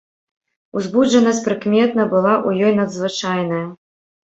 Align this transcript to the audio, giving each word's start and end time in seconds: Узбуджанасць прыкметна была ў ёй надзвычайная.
Узбуджанасць 0.79 1.43
прыкметна 1.49 2.03
была 2.15 2.33
ў 2.47 2.71
ёй 2.71 2.77
надзвычайная. 2.83 3.63